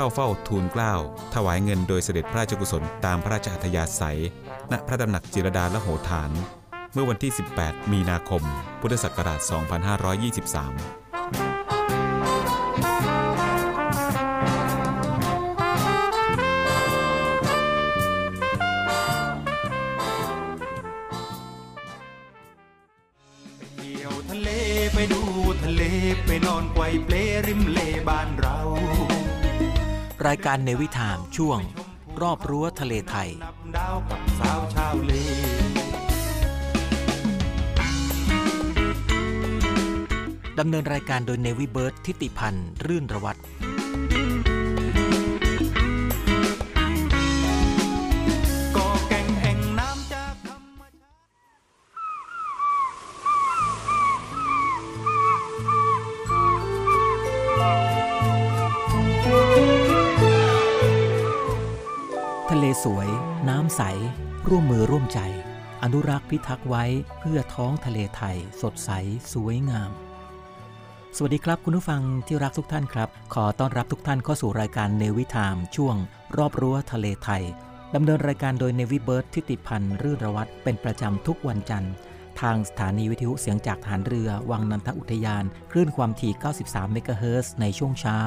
[0.00, 0.94] เข้าเฝ้าทูลเกล้า
[1.34, 4.20] ถวายเงินโดยเสด็จพระราชกุศลตามพระราชอัธยาศัย
[4.72, 6.30] ณพระตำหนักจิรดาละโหฐาน
[6.92, 8.42] เมื่อวันที่ 18 มีนาคม
[8.80, 9.40] พุทธศักราช
[10.22, 31.58] 2523ายการในวิทามช่วง
[32.22, 33.30] รอบรั้วทะเลไทย
[33.76, 35.12] ดาวกับสาวชาวเล
[40.58, 43.38] ดำเนินรายการโดยเนวิเบิร์ตทิติพันธ์ รื่นระวัตร
[62.84, 63.08] สวย
[63.48, 63.82] น้ำใส
[64.48, 65.20] ร่วมมือร่วมใจ
[65.82, 66.84] อนุรักษ์พิทักษ์ไว้
[67.18, 68.90] เพื่อท้องทะเลไทย สดใส
[69.32, 69.90] สวยงาม
[71.16, 75.96] สวัสดีครับคุณผู้ฟังที่รักทุกท่านครับ ขอต้อนรับทุกท่านเข้าสู่รายการเนวิทามช่วง
[76.36, 77.42] รอบรั้วทะเลไทย
[77.94, 81.92] ดำเนินรายการโดยเนวิเบิร์ตทิติพันธ์รื่นระวัตเป็นประจำทุกวันจันทร์
[82.40, 86.32] ทางสถานีวิทยุเสียงจากฐานเรือ วังนันทอุทยาน คลื่นความถี่
[86.62, 88.18] 93 เมกะเฮิรตซ์ในช่วงเช้า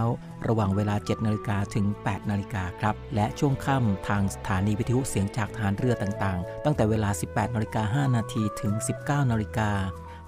[0.48, 8.74] ระหว่างเวลา 7 นาฬิกาถึง 8 นาฬิกาครับ และช่วงค่ำทางสถานีวิทยุเสียงจากฐานเรือต่างๆ ตั้งแต่เวลา 18 นาฬิกา 5 นาทีถึง
[9.04, 9.72] 19 นาฬิกา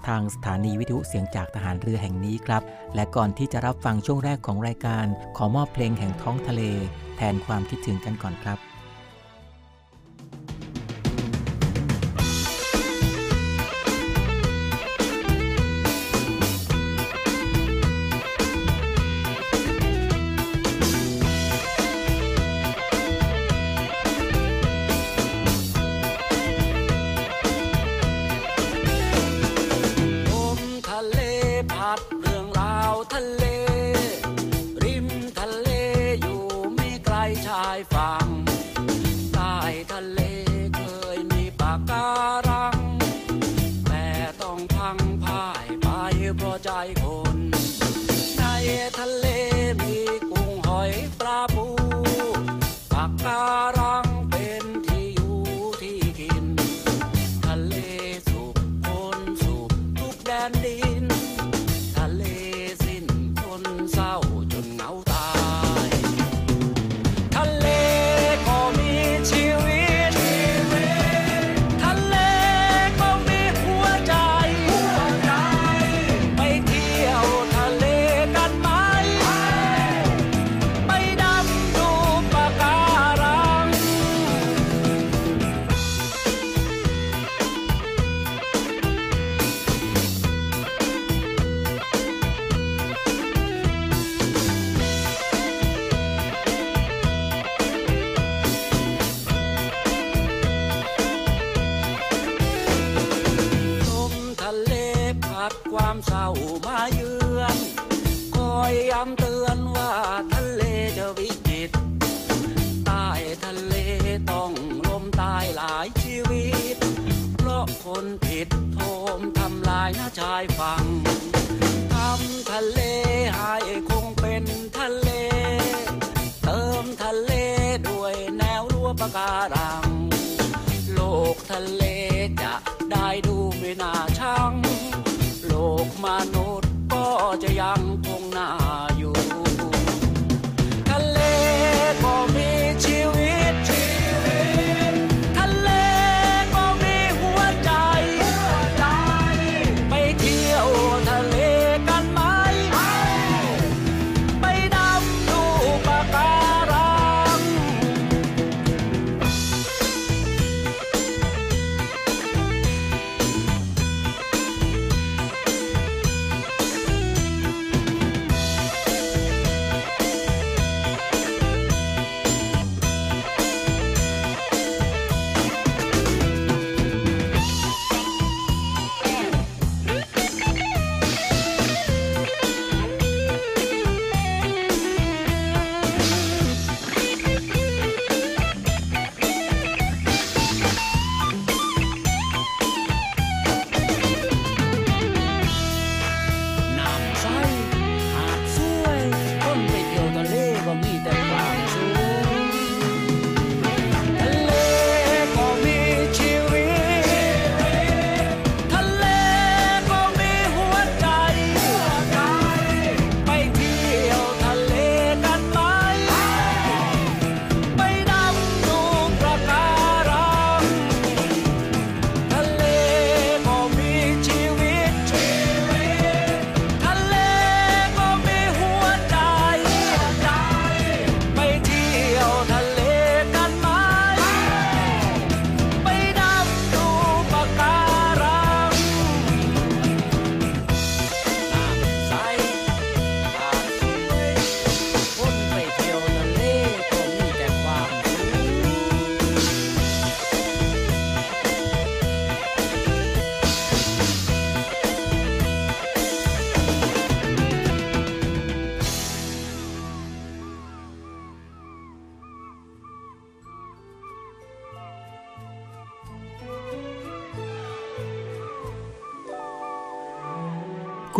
[0.06, 2.62] ทางสถานีวิทยุเสียงจากทหารเรือแห่งนี้ครับ
[2.94, 5.06] และก่อนที่จะรับฟังช่วงแรกของรายการ
[5.36, 6.62] ขอมอบเพลงแห่งท้องทะเล
[7.16, 8.73] แทนความคิดถึงกันก่อนครับ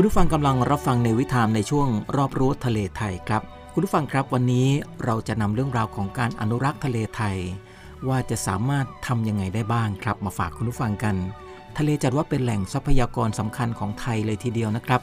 [0.05, 3.43] คุณผู้ฟังกำลังรับฟังในวิธามในช่วงรอบรู้ทะเลไทยครับ
[3.73, 4.69] คุณผู้ฟังครับวันนี้
[5.05, 7.37] เราจะนำเรื่องราวของการอนุรักษ์ทะเลไทย
[8.09, 11.15] ว่าจะสามารถทำยังไงได้บ้างครับ มาฝากคุณผู้ฟังกัน
[11.79, 15.01] ทะเลจัดว่าเป็นแหล่งทรัพยากรสำคัญของไทยเลยทีเดียวนะครับ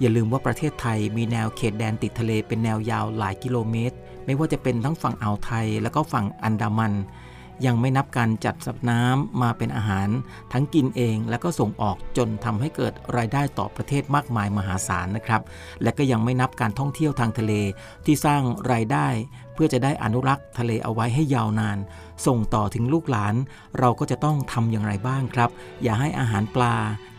[0.00, 6.92] อย่าลืมว่าประเทศไทยมีแนวเขตแดนติดทะเลเป็นแนวยาวหลายกิโลเมตร ไม่ว่าจะเป็นทั้งฝั่งอ่าวไทย แล้วก็ฝั่งอันดามัน
[7.66, 10.08] ยังไม่นับการจัดสับน้ำมาเป็นอาหาร
[10.52, 15.42] ทั้งกินเองแล้วก็ส่งออกจนทำให้เกิดรายได้ต่อประเทศมากมายมหาศาลนะครับ
[15.82, 17.52] และก็ยังไม่นับการท่องเที่ยวทางทะเล
[18.06, 19.06] ที่สร้างรายได้
[19.54, 21.78] เพื่อจะได้อนุรักษ์ทะเลเอาไว้ให้ยาวนาน
[22.26, 23.34] ส่งต่อถึงลูกหลาน
[23.78, 25.50] เราก็จะต้องทำอย่างไรบ้างครับ
[25.82, 26.76] อย่าให้อาหารปลา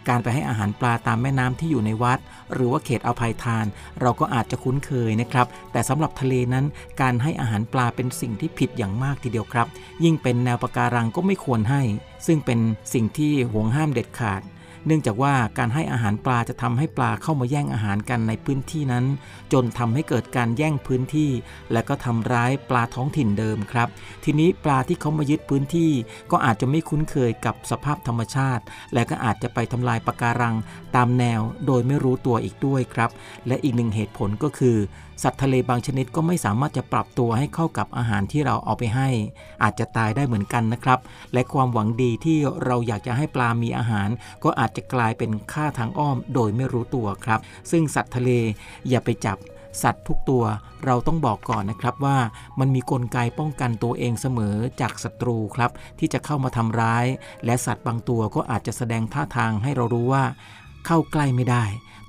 [0.07, 2.19] การไปให้อาหารปลาตามแม่น้ำที่อยู่ในวัด
[2.53, 3.65] หรือว่าเขตอภัยทาน
[4.01, 6.65] เราก็อาจจะคุ้นเคยนะครับ แต่สำหรับทะเลนั้น
[7.01, 9.67] การให้อาหารปลาเป็นสิ่งที่ผิดอย่างมากทีเดียวครับ
[10.03, 11.81] ยิ่งเป็นแนวปะการังก็ไม่ควรให้
[12.27, 12.59] ซึ่งเป็น
[12.93, 14.41] สิ่งที่ห่วงห้ามเด็ดขาด
[14.85, 19.05] เนื่องจากว่าการให้อาหารปลาจะทำให้ปลาเข้ามาแย่งอาหารกันในพื้นที่นั้น
[19.53, 21.31] จนทำให้เกิดการแย่งพื้นที่
[21.71, 23.87] และก็ทำร้ายปลาท้องถิ่นเดิมครับ
[24.23, 25.91] ทีนี้ปลาที่เขามายึดพื้นที่
[26.31, 28.63] ก็อาจจะไม่คุ้นเคยกับสภาพธรรมชาติ
[28.93, 30.55] และก็อาจจะไปทำลายปะการัง
[30.95, 33.09] ตามแนว โดยไม่รู้ตัวอีกด้วยครับ
[33.47, 34.77] และอีกหนึ่งเหตุผลก็คือ
[35.23, 39.09] สัตว์ทะเลบางชนิดก็ไม่สามารถจะปรับตัวให้เข้ากับอาหารที่เราเอาไปให้
[39.63, 40.99] อาจจะตายได้เหมือนกันนะครับ
[41.33, 44.09] และความหวังดีที่เราอยากจะให้ปลามีอาหาร
[44.43, 47.39] ก็อาจจะกลายเป็นค่าทางอ้อมโดยไม่รู้ตัวครับ
[47.71, 48.29] ซึ่งสัตว์ทะเล
[48.89, 49.37] อย่าไปจับ
[49.83, 50.43] สัตว์ทุกตัว
[50.85, 52.17] เราต้องบอกก่อนนะครับว่า
[52.59, 57.05] มันมีกลไกป้องกันตัวเองเสมอจากศัตรูครับ ที่จะเข้ามาทำร้าย
[57.45, 60.23] และสัตว์บางตัวก็อาจจะแสดงท่าทางให้เรารู้ว่า
[60.85, 61.63] เข้าใกล้ไม่ได้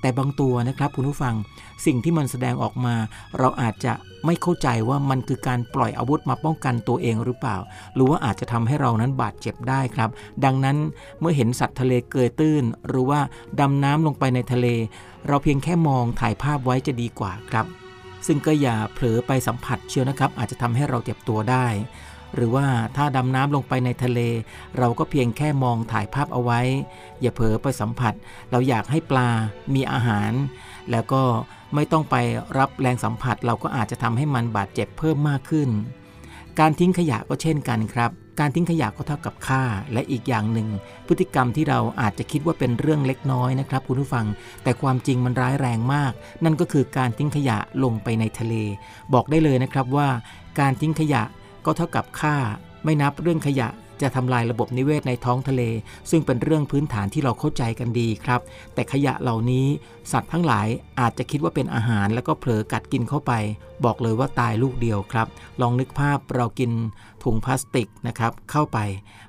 [0.04, 1.34] แต่บางตัวนะครับคุณผู้ฟัง
[1.86, 2.94] สิ่งที่มันแสดงออกมา
[3.38, 3.92] เราอาจจะ
[4.26, 7.56] ไม่เข้าใจว่ามันคือการปล่อยอาวุธมาป้องกันตัวเองหรือเปล่า
[7.94, 10.10] หรือว่าอาจจะทำให้เรานั้นบาดเจ็บได้ครับ
[10.44, 10.76] ดังนั้น
[11.20, 13.20] เมื่อเห็นสัตว์ทะเลเกยตื้น หรือว่า
[13.60, 14.66] ดำน้ำลงไปในทะเล
[15.26, 17.66] เราเพียงแค่มองถ่ายภาพไว้จะดีกว่าครับ
[18.26, 21.66] ซึ่งก็อย่าเผลอไปสัมผัสเชียวนะครับ อาจจะทำให้เราเจ็บตัวได้
[22.34, 24.20] หรือว่าถ้าดำน้ำลงไปในทะเล
[24.78, 26.60] เราก็เพียงแค่มองถ่ายภาพเอาไว้
[27.20, 28.14] อย่าเผลอไปสัมผัส
[28.50, 29.28] เราอยากให้ปลา
[29.74, 30.32] มีอาหาร
[30.90, 31.22] แล้วก็
[31.74, 32.16] ไม่ต้องไป
[32.58, 35.68] รับแรงสัมผัส เราก็อาจจะทำให้มันบาดเจ็บเพิ่มมากขึ้น
[36.58, 38.10] การทิ้งขยะก็เช่นกันครับ
[38.40, 39.62] การทิ้งขยะก็เท่ากับฆ่า
[39.92, 40.68] และอีกอย่างหนึ่ง
[41.06, 44.26] พฤติกรรมที่เราอาจจะคิดว่าเป็นเรื่องเล็กน้อยนะครับคุณผู้ฟัง
[44.62, 46.12] แต่ความจริงมันร้ายแรงมาก
[46.44, 48.54] นั่นก็คือการทิ้งขยะลงไปในทะเล
[49.14, 50.08] บอกได้เลยนะครับว่า
[50.60, 51.22] การทิ้งขยะ
[51.66, 52.36] ก็เท่ากับฆ่า
[52.84, 53.68] ไม่นับเรื่องขยะ
[54.02, 55.62] จะทำลายระบบนิเวศในท้องทะเล
[56.10, 58.40] ซึ่งเป็นเรื่องพื้นฐานที่เราเข้าใจกันดีครับ
[58.74, 59.66] แต่ขยะเหล่านี้
[60.12, 60.66] สัตว์ทั้งหลาย
[61.00, 63.32] อาจจะคิดว่าเป็นอาหารแล้วก็เผลอกัดกินเข้าไป
[63.84, 65.26] บอกเลยว่าตายลูกเดียวครับ
[65.60, 66.70] ลองนึกภาพเรากิน
[67.22, 68.78] ถุงพลาสติกนะครับเข้าไป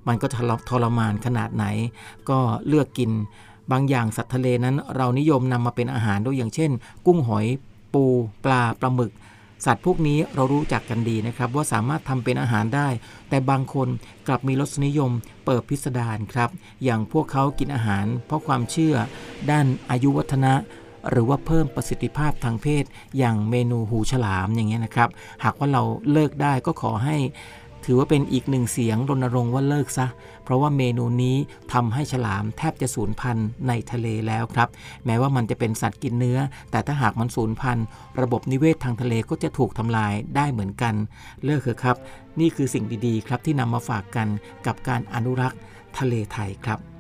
[0.07, 0.27] มันก็
[0.69, 1.65] ทรมานขนาดไหน
[2.29, 3.11] ก็เลือกกิน
[3.71, 6.71] บางอย่างสัตว์ทะเลนั้น เรานิยมนำมาเป็นอาหารด้วยอย่างเช่น
[7.05, 7.45] กุ้งหอย
[7.93, 8.03] ปู
[8.45, 9.11] ปลาปลาหมึก
[9.65, 12.87] สัตว์พวกนี้เรารู้จักกันดีนะครับ ว่าสามารถทำเป็นอาหารได้
[13.29, 13.87] แต่บางคน
[14.27, 15.11] กลับมีรสนิยม
[15.45, 16.49] เปิดพิสดารครับ
[16.83, 18.95] อย่างพวกเขากินอาหาร เพราะความเชื่อ
[19.51, 20.53] ด้านอายุวัฒนะ
[21.09, 22.83] หรือว่าเพิ่มประสิทธิภาพทางเพศ
[23.17, 25.09] อย่างเมนูหูฉลามอย่างเงี้ยนะครับ
[25.43, 27.17] หากว่าเราเลิกได้ก็ขอให้
[27.85, 30.07] ถือว่าเป็นอีกหนึ่งเสียงรณรงค์ว่าเลิกซะ
[30.43, 31.37] เพราะว่าเมนูนี้
[31.73, 34.69] ทำให้ฉลามแทบจะสูญพันธุ์ในทะเลแล้วครับ
[35.05, 36.39] แม้ว่ามันจะเป็นสัตว์กินเนื้อ
[36.71, 37.85] แต่ถ้าหากมันสูญพันธุ์
[38.21, 40.93] ระบบนิเวศทางทะเลก็จะถูกทำลายได้เหมือนกัน
[41.45, 41.97] เลิกเถอะครับ
[42.39, 44.27] นี่คือสิ่งดีๆ ครับที่นำมาฝากกัน
[44.65, 45.59] กับการอนุรักษ์
[45.99, 46.94] ทะเลไทยครับ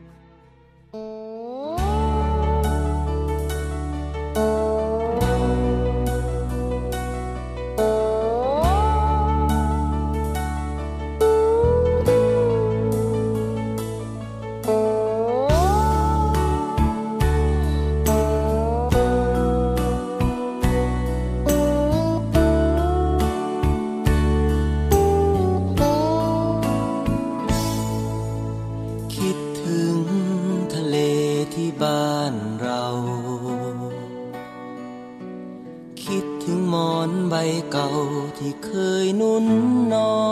[36.47, 37.35] ถึงหมอนใบ
[37.71, 37.89] เก่า
[38.37, 38.71] ที่เค
[39.03, 39.47] ยนุ่น
[39.93, 40.25] นอ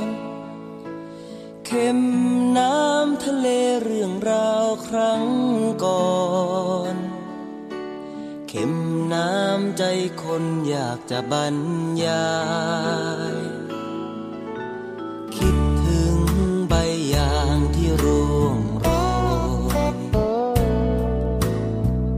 [0.00, 0.02] น
[1.66, 2.00] เข็ม
[2.58, 3.46] น้ำทะเล
[3.82, 5.24] เรื่องราวครั้ง
[5.84, 6.14] ก่อ
[6.94, 6.96] น
[8.48, 8.72] เข็ม
[9.14, 9.82] น้ำใจ
[10.22, 11.56] คนอยากจะบรร
[12.04, 12.30] ยา
[13.32, 13.36] ย
[15.36, 16.16] คิดถึง
[16.68, 16.74] ใบ
[17.14, 18.86] ยางที่ร่วงโร
[19.94, 19.96] ย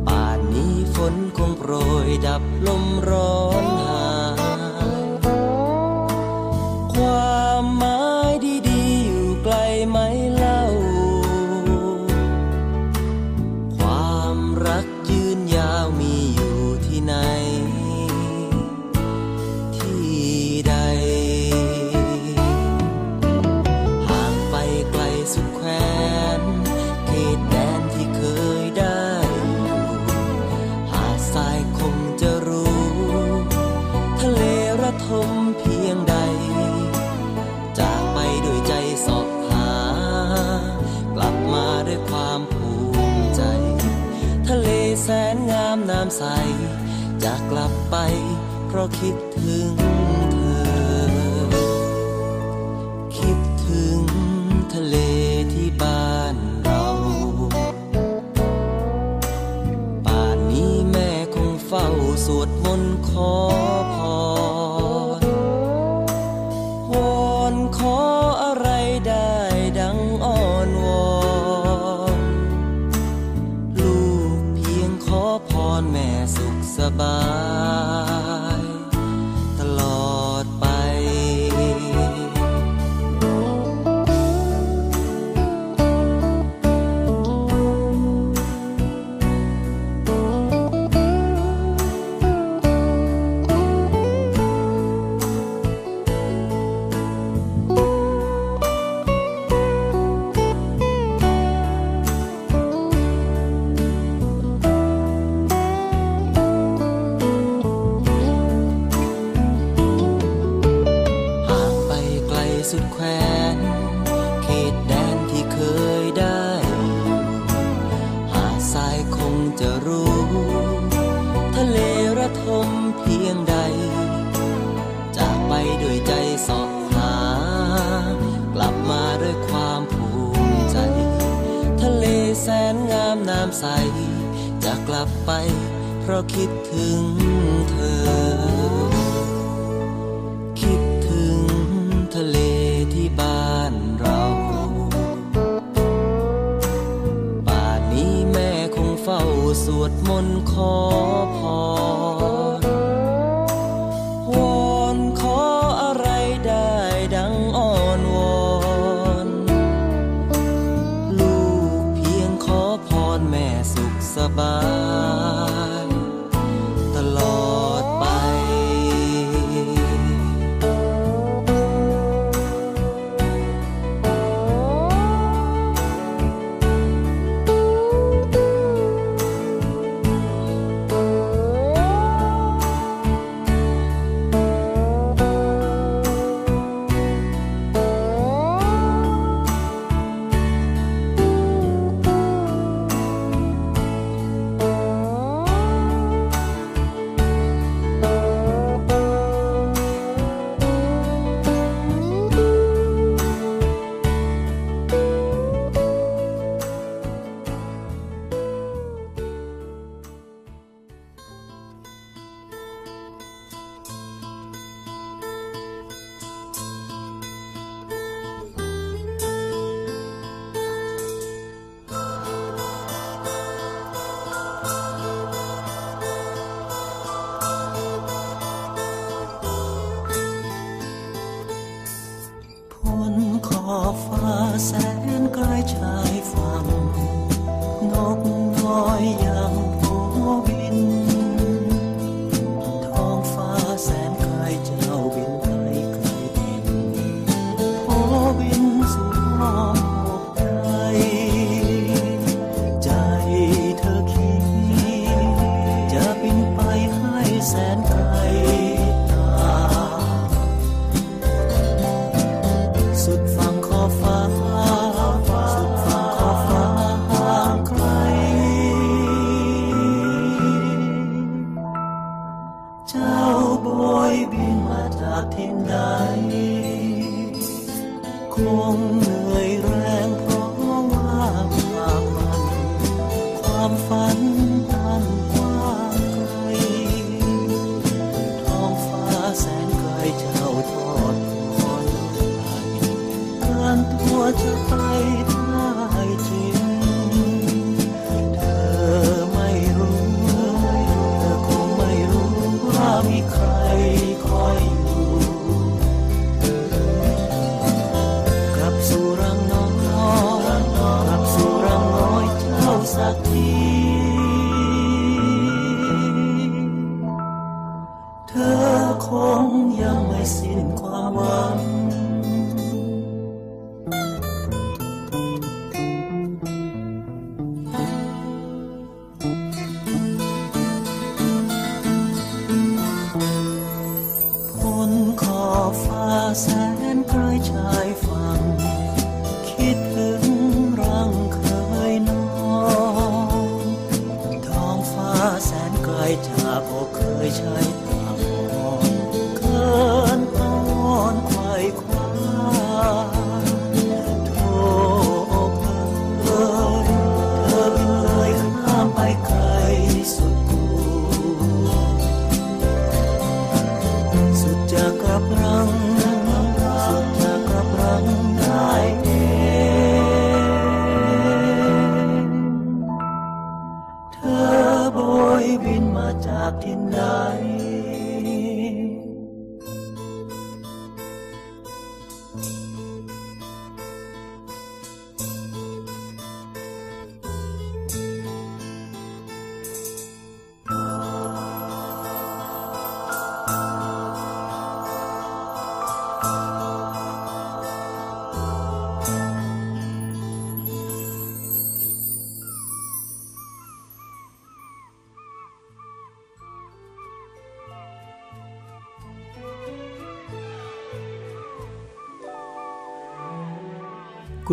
[0.06, 1.72] ป่านนี้ฝนคงโปร
[2.08, 3.55] ยดับ ลมร้อน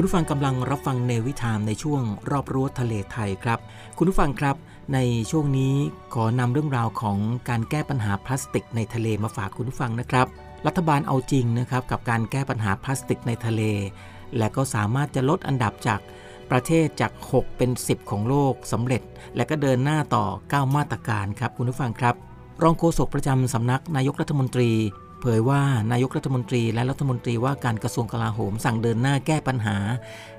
[0.03, 3.59] คุณผู้ฟังกำลังรับฟังเนวิทามในช่วงรอบรั้วทะเลไทยครับ
[3.97, 4.55] คุณผู้ฟังครับ
[4.93, 4.99] ใน
[5.31, 5.73] ช่วงนี้
[6.13, 7.17] ขอนำเรื่องราวของ
[7.49, 10.27] การแก้ปัญหาพลาสติกในทะเลมาฝากคุณผู้ฟังนะครับ
[10.65, 13.61] รัฐบาลเอาจริงนะครับกับการแก้ปัญหาพลาสติกในทะเล
[14.37, 15.99] และก็สามารถจะลดอันดับจาก
[16.51, 19.01] ประเทศจาก 6 เป็น 10 ของโลกสำเร็จ
[19.35, 22.15] และก็เดินหน้าต่อ 9 มาตรการครับคุณผู้ฟังครับ
[22.63, 24.71] รองโฆษกประจำสำนักนายกรัฐมนตรี
[25.25, 29.77] เผยว่านายกรัฐมนตรีและรัฐมนตรีว่าการกระทรวงกลาโหมสั่งเดินหน้าแก้ปัญหา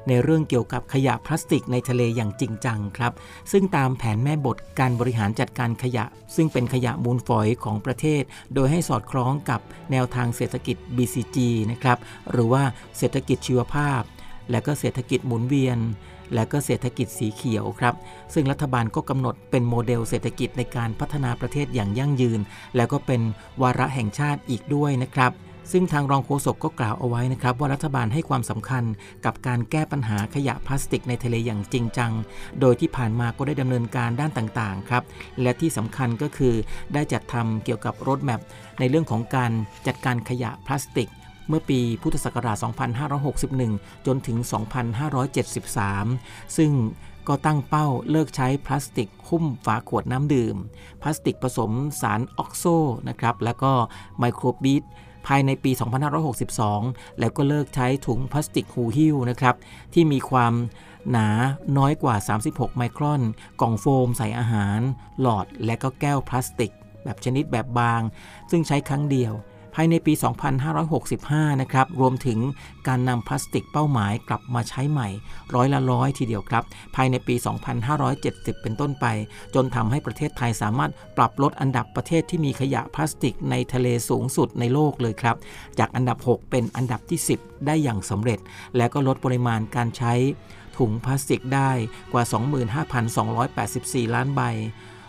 [0.09, 3.13] ในเรื่องเกี่ยวกับขยะพลาสติกในทะเลอย่างจริงจังครับ
[3.53, 6.05] ซึ่งตามแผนแม่บทการบริหารจัดการขยะ
[6.37, 8.23] ซึ่งเป็นขยะมูลฝอยของประเทศ
[8.55, 9.61] โดยให้สอดคล้องกับ
[9.93, 11.39] แนวทางเศรษฐกิจ BCG
[11.71, 11.99] นะครับ
[12.31, 12.63] หรือว่า
[12.99, 14.01] เศรษฐกิจชีวภาพ
[14.51, 15.79] และก็เศรษฐกิจหมุนเวียน
[16.35, 17.95] และก็เศรษฐกิจสีเขียวครับ
[18.35, 22.41] ซึ่งรัฐบาลก็กำหนดเป็นโมเดลเศรษฐกิจในการพัฒนาประเทศอย่างยั่งยืน
[22.77, 23.21] แล้วก็เป็น
[23.63, 25.33] วาระแห่งชาติอีกด้วยนะครับ
[25.73, 28.85] ซึ่งทางรองโฆษกก็กล่าวเอาไว้นะครับว่ารัฐบาลให้ความสำคัญ
[29.25, 32.13] กับการแก้ปัญหาขยะพลาสติกในทะเลอย่างจริงจัง
[32.61, 35.03] โดยที่ผ่านมาก็ได้ดำเนินการด้านต่างๆครับ
[35.43, 36.55] และที่สำคัญก็คือ
[36.95, 38.41] ได้จัดทำเกี่ยวกับรถแมพ
[38.79, 39.53] ในเรื่องของการ
[39.87, 41.11] จัดการขยะพลาสติก
[41.49, 42.57] เมื่อปีพุทธศักราช
[43.33, 44.39] 2561 จนถึง
[45.23, 46.73] 2573 ซึ่ง
[47.29, 50.57] ก็ตั้งเป้าเลิกใช้พลาสติกหุ้มฝาขวดน้ำดื่ม
[51.03, 52.65] พลาสติกผสมสารออกโซ
[53.09, 53.73] นะครับ แล้วก็
[54.19, 54.83] ไมโครบีด
[55.27, 55.71] ภายในปี
[56.45, 59.55] 2562 แล้วก็เลิกใช้ถุงพลาสติกหูหิ้วนะครับ
[59.95, 60.53] ที่มีความ
[61.11, 61.29] หนา
[61.79, 63.23] น้อยกว่า 36 ไมครอน
[63.61, 64.79] กล่องโฟมใส่อาหาร
[65.21, 66.73] หลอดและก็แก้วพลาสติก
[67.05, 68.01] แบบชนิดแบบบาง
[68.51, 69.33] ซึ่งใช้ครั้งเดียว
[69.75, 70.13] ภายในปี
[70.87, 72.39] 2565 นะครับ รวมถึง
[72.89, 75.09] การนำพลาสติกเป้าหมายกลับมาใช้ใหม่
[75.55, 76.65] ร้อยละร้อยทีเดียวครับ
[76.97, 77.35] ภายในปี
[77.99, 79.07] 2570 เป็นต้นไป
[79.55, 85.37] จนทำให้ประเทศไทยสามารถปรับลดอันดับประเทศที่มีขยะพลาสติกในทะเลสูงสุดในโลกเลยครับ
[85.79, 88.39] จากอันดับ 6 เป็นอันดับที่ 10 ได้อย่างสำเร็จ
[88.77, 90.13] และก็ลดปริมาณการใช้
[90.79, 91.71] ถุงพลาสติกได้
[92.13, 92.25] กว่า
[94.05, 94.43] 25,284 ล้านใบ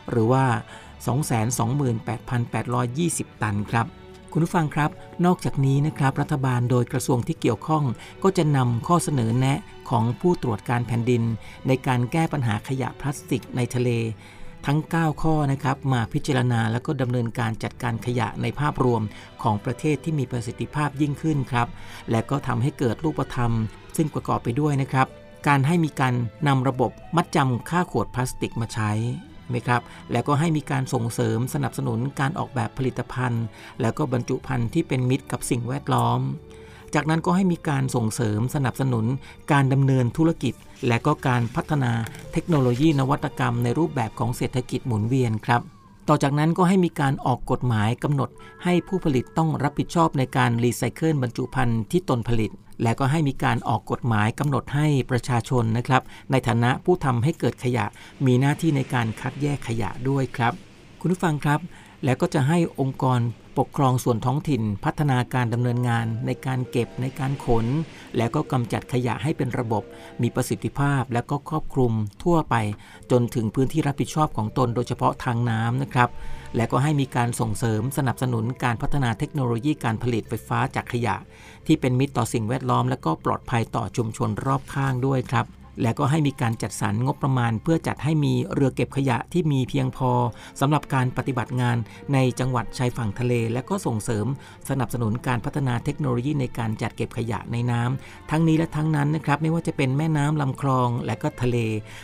[0.10, 0.46] หรือว่า
[1.16, 3.88] 228,820 ตันครับ
[4.38, 4.92] คุณผู้ฟังครับ
[5.26, 7.84] นอกจากนี้นะครับรัฐบาลโดยกระทรวงที่เกี่ยวข้อง
[8.24, 11.24] ก็จะนำข้อเสนอแนะของผู้ตรวจการแผ่นดิน
[11.68, 13.90] ในการแก้ปัญหาขยะพลาสติกในทะเล
[14.66, 19.02] ทั้ง 9 ข้อนะครับมาพิจารณาแล้วก็ดำเนินการจัดการขยะในภาพรวม
[19.44, 21.68] ของประเทศที่มีประสิทธิภาพยิ่งขึ้นครับ
[22.12, 23.52] และก็ทำให้เกิดรูปธรรม
[23.98, 25.08] ซึ่งประกอบไปด้วยนะครับ
[25.48, 26.14] การให้มีการ
[26.48, 28.92] นำระบบมัดจำค่าขวดพลาสติกมาใช้
[29.50, 29.82] ไหมครับ
[30.12, 33.46] แล้วก็ให้มีการส่งเสริมสนับสนุนการออกแบบผลิตภัณฑ์
[33.82, 36.22] แล้วก็บรรจุภัณฑ์ที่เป็นมิตรกับสิ่งแวดล้อม
[36.96, 39.06] จากนั้นก็ให้มีการส่งเสริมสนับสนุน
[39.52, 40.54] การดำเนินธุรกิจ
[40.88, 41.92] และก็การพัฒนา
[42.34, 45.62] เทคโนโลยีนวัตกรรมในรูปแบบของเศรษฐกิจหมุนเวียนครับ
[46.10, 48.30] ต่อจากนั้นก็ให้มีการออกกฎหมายกำหนด
[48.64, 52.52] ให้ผู้ผลิตต้องรับผิดชอบในการรีไซเคิลบรรจุภัณฑ์ที่ตนผลิต
[52.84, 57.86] และก็ให้มีการออกกฎหมายกำหนดให้ประชาชนนะครับ ในฐานะผู้ทำให้เกิดขยะ
[58.26, 60.54] มีหน้าที่ในการคัดแยกขยะด้วยครับ
[61.00, 61.60] คุณผู้ฟังครับ
[62.04, 63.20] แล้วก็จะให้องค์กร
[63.58, 67.66] ปกครองส่วนท้องถิ่นพัฒนาการดำเนินงานในการเก็บในการขน
[68.18, 69.84] แล้วก็กำจัดขยะให้เป็นระบบ
[70.22, 72.56] มีประสิทธิภาพและก็ครอบคลุมทั่วไป
[73.12, 76.10] จนถึงพื้นที่รับผิดชอบของตนโดยเฉพาะทางน้ำนะครับ
[76.56, 81.16] และก็ให้มีการส่งเสริมสนับสนุนการพัฒนาเทคโนโลยีการผลิตไฟฟ้าจากขยะ
[81.68, 85.48] ที่เป็นมิตรต่อสิ่งแวดล้อม และก็ปลอดภัยต่อชุมชนรอบข้างด้วยครับ
[85.82, 90.12] และก็ให้มีการจัดสรรงบประมาณ เพื่อจัดให้มีเรือเก็บขยะที่มีเพียงพอ
[90.60, 91.78] สำหรับการปฏิบัติงาน
[92.14, 94.26] ในจังหวัดชายฝั่งทะเล และก็ส่งเสริม
[94.70, 101.58] สนับสนุนการพัฒนาเทคโนโลยีในการจัดเก็บขยะในน้ำทั้งนี้และทั้งนั้นนะครับไม่ว่าจะเป็นแม่น้ำลำคลองและก็ทะเล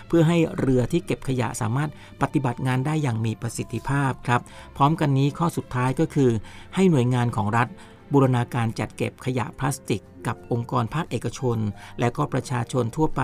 [0.08, 1.90] เพื่อให้เรือที่เก็บขยะสามารถ
[2.22, 4.42] ปฏิบัติงานได้อย่างมีประสิทธิภาพครับ
[4.78, 6.32] พร้อมกันนี้ข้อสุดท้ายก็คือ
[6.76, 7.68] ให้หน่วยงานของรัฐ
[8.12, 11.58] บูรณาการจัดเก็บขยะพลาสติก กับองค์กรภาคเอกชน
[12.00, 13.22] และก็ประชาชนทั่วไป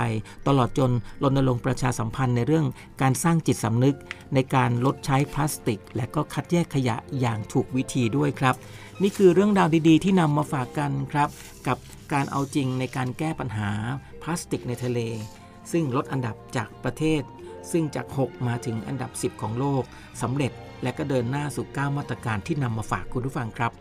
[0.48, 0.92] ตลอดจน
[1.24, 2.66] รณรงค์ประชาสัมพันธ์ในเรื่อง
[3.02, 3.98] การสร้างจิตสำนึก
[4.34, 8.56] ในการลดใช้พลาสติก และก็คัดแยกขยะอย่างถูกวิธีด้วยครับ
[9.02, 11.30] นี่คือเรื่องราวดีๆ ที่นำมาฝากกันครับ
[11.68, 11.78] กับ
[12.14, 13.70] การเอาจริงในการแก้ปัญหา
[14.22, 15.00] พลาสติกในทะเล
[15.72, 17.22] ซึ่งลดอันดับจากประเทศ
[17.72, 19.84] ซึ่งจาก 6 มาถึงอันดับ 10 ของโลก
[20.22, 20.52] สำเร็จ
[20.84, 23.72] และก็เดินหน้าสู่ 9 มาตรการที่นำมาฝากคุณผู้ฟังครับ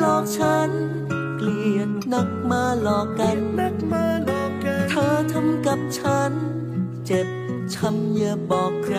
[0.00, 0.70] หลอกฉัน
[1.36, 6.32] เกลียดนักมาหลอกกันนักมาหลอกกันเธอทำกับฉัน
[7.06, 7.28] เจ็บ
[7.74, 8.98] ช้ำอย่าบอกใคร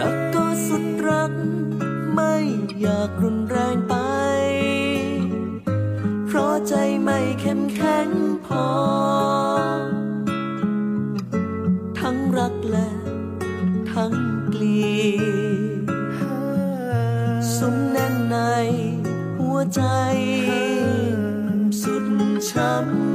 [0.00, 1.32] รักก็สุดรัก
[2.14, 2.34] ไม่
[2.80, 3.94] อยากรุนแรงไป
[6.26, 8.08] เพราะใจไม่เข้มแข็ง
[8.46, 8.66] พอ
[11.98, 12.90] ทั้งรักและ
[13.92, 14.12] ทั้ง
[14.50, 14.80] เกลี
[15.19, 15.19] ย
[19.74, 19.80] ใจ
[21.80, 22.06] สุด
[22.48, 23.09] ช้ำ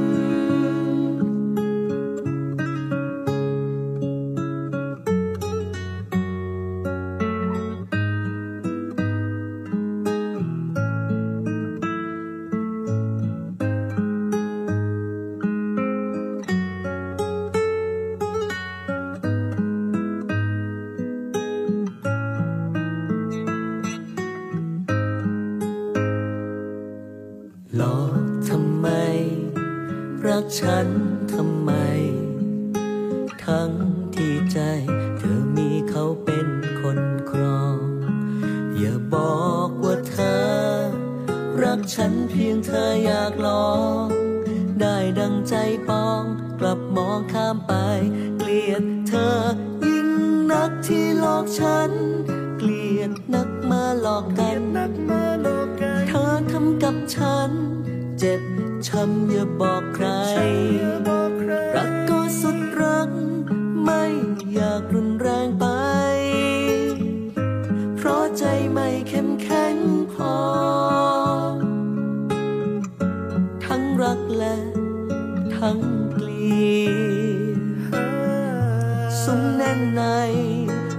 [79.54, 80.02] แน่นใน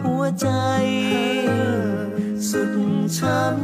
[0.03, 0.49] หัวใจ
[2.49, 2.75] สุด
[3.17, 3.55] ช้ำ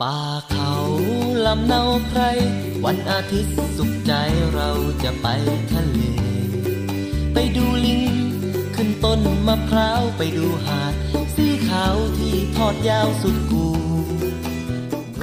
[0.00, 0.18] ป่า
[0.50, 0.72] เขา
[1.46, 2.22] ลำเนาใคร
[2.84, 4.12] วันอาทิตย์สุขใจ
[4.54, 4.68] เรา
[5.02, 5.26] จะไป
[5.72, 6.02] ทะเล
[7.32, 8.02] ไปดูลิง
[8.74, 10.94] ขึ้นต้นมะพร้าวไปดูหาด
[12.58, 13.66] ทอดยาวสุดกู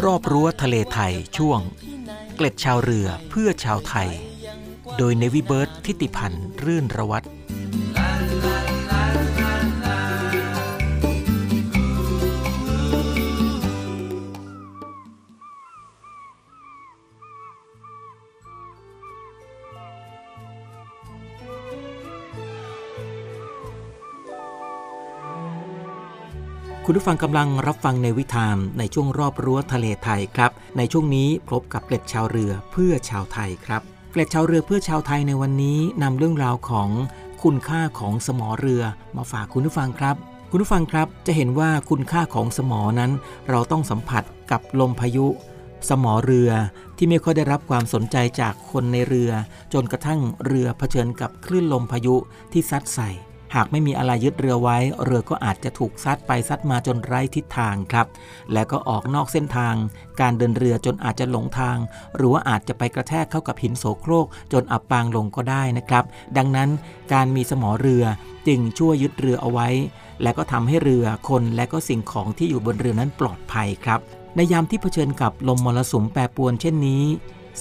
[0.03, 1.59] รอบรั้วทะเลไทยช่วง
[2.35, 4.09] เกล็ดชาวเรือเพื่อชาวไทย
[4.97, 7.27] โดยเนวิเบิร์ตทิติพันธ์รื่นระวัตร
[26.87, 36.89] คุณผู้ฟังกำลังรับฟังในวิธามในช่วงรอบรั้วทะเลไทยครับ ในช่วงนี้พบกับเกล็ดชาวเรือเพื่อชาวไทยครับ เกล็ดชาวเรือเพื่อชาวไทยในวันนี้นำเรื่องราวของ
[37.43, 38.83] คุณค่าของสมอเรือ
[39.17, 40.15] มาฝากคุณผู้ฟังครับ
[40.51, 43.11] คุณผู้ฟังครับจะเห็นว่าคุณค่าของสมอนั้น
[43.49, 45.27] เราต้องสัมผัสกับลมพายุ
[45.89, 46.51] สมอเรือ
[46.97, 49.31] ที่ไม่ค่อยได้รับความสนใจจากคนในเรือ
[49.73, 52.15] จนกระทั่งเรือเผชิญกับคลื่นลมพายุ
[52.51, 53.11] ที่ซัดใส่
[53.55, 58.07] หากไม่มีอะไรยึดเรือไว้ เรือก็อาจจะถูกซัดไปซัดมาจนไร้ทิศทางครับ
[58.53, 59.75] และก็ออกนอกเส้นทาง
[60.21, 61.77] การเดินเรือจนอาจจะหลงทาง
[62.15, 66.03] หรือว่าอาจจะไปกระแทกเข้ากับหินโสโครก จนอับปางลงก็ได้นะครับ
[66.37, 66.69] ดังนั้น
[67.13, 68.03] การมีสมอเรือ
[68.47, 69.67] จึงช่วยยึดเรือเอาไว้
[70.23, 73.99] และก็ทำให้เรือคนและก็สิ่งของที่อยู่บนเรือนั้นปลอดภัยครับ
[74.35, 77.03] ในยามที่เผชิญกับลมมรสุมแปรปรวนเช่นนี้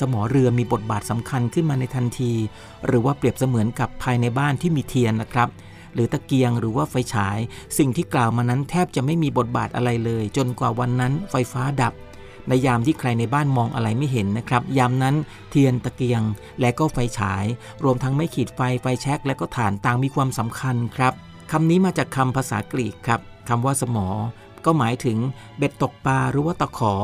[0.00, 2.32] สมอเรือมีบทบาทสำคัญขึ้นมาในทันที
[2.86, 5.48] หรือว่าเปรียบเสมือนกับภายในบ้านที่มีเทียนนะครับ
[5.94, 7.38] หรือตะเกียงหรือว่าไฟฉาย
[7.78, 11.94] สิ่งที่กล่าวมานั้นแทบจะไม่มีบทบาทอะไรเลย จนกว่าวันนั้นไฟฟ้าดับ
[12.48, 15.14] ในยามที่ใครในบ้านมองอะไรไม่เห็นนะครับ ยามนั้น
[15.50, 16.22] เทียนตะเกียง
[16.60, 17.44] และก็ไฟฉาย
[17.84, 21.12] รวมทั้งไม่ขีดไฟไฟแช็กและก็ฐานต่างมีความสำคัญครับ
[21.50, 24.08] คำนี้มาจากคำภาษากรีกครับคำว่าสมอ
[24.64, 25.18] ก็หมายถึง
[25.58, 26.94] เบ็ดตกปลาหรือว่าตะขอ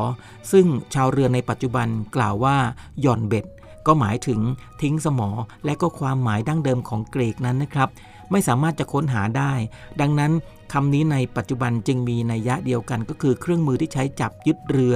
[0.51, 2.57] ซึ่งชาวเรือในปัจจุบันกล่าวว่า
[3.01, 3.45] หย่อนเบ็ด
[3.87, 4.39] ก็หมายถึง
[4.81, 5.29] ทิ้งสมอ
[5.65, 7.89] และก็ความหมายดั้งเดิมของกรีกนั้นนะครับ
[8.31, 9.53] ไม่สามารถจะค้นหาได้
[10.01, 10.31] ดังนั้น
[10.73, 14.95] คำนี้ในปัจจุบันจึงมีนัยยะเดียวกันก็คือเครื่องมือที่ใช้จับยึดเรือ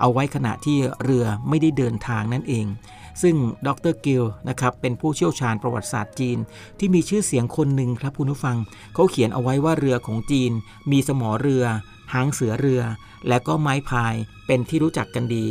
[0.00, 2.66] เอาไว้ขณะที่เรือไม่ได้เดินทางนั่นเอง
[3.22, 6.38] ซึ่งดร.กิลนะครับเป็นผู้เชี่ยวชาญประวัติศาสตร์จีน
[6.78, 8.56] ที่มีชื่อเสียงคนหนึ่งครับคุณผู้ฟัง
[8.94, 10.52] เขาเขียนเอาไว้ว่าเรือของจีน
[10.90, 11.64] มีสมอเรือ
[12.12, 12.82] หางเสือเรือ
[13.28, 14.14] และก็ไม้พาย
[14.46, 15.44] เป็นที่รู้จักกันดี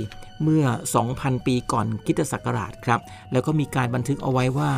[0.43, 0.65] เมื่อ
[1.05, 2.99] 2,000 ปีก่อนคิตศักราชครับ
[3.31, 4.71] แล้วก็มีการบันทึกเอาไว้ว่า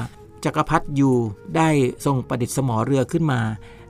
[0.46, 1.16] จักรพรรดิอยู่
[1.56, 1.70] ได้
[2.06, 3.42] ทรงประดิษฐ์สมอเรือขึ้นมา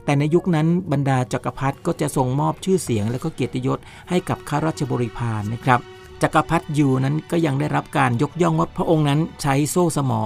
[0.04, 5.80] แต่ในยุคนั้นบรรดาจักรพรรดิก็จะทรงมอบชื่อเสียง และก็เกียรติยศให้กับข้าราชบริพารนะครับ
[6.22, 10.22] จักรพรรดิยูนั้นก็ยังได้รับการยกย่องว่าพระองค์นั้นใช้โซ่สมอ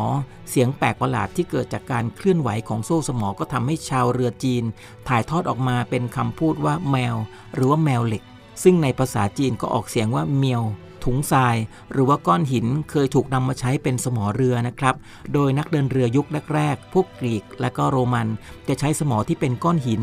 [0.51, 4.65] เสียงแปลกประหลาดที่เกิดจากการเคลื่อนไหวของโซ่สมอก็ทำให้ชาวเรือจีน
[5.09, 7.17] ถ่ายทอดออกมาเป็นคำพูดว่าแมว
[7.55, 8.23] หรือว่าแมวเหล็ก
[8.63, 10.63] ซึ่งในภาษาจีนก็ออกเสียงว่าเมียว
[11.05, 11.57] ถุงทราย
[11.93, 14.95] หรือว่าก้อนหินเคยถูกนำมาใช้เป็นสมอเรือนะครับ
[15.33, 18.29] โดยนักเดินเรือยุคแรกๆ พวกกรีกและก็โรมัน
[18.69, 20.03] จะใช้สมอที่เป็นก้อนหิน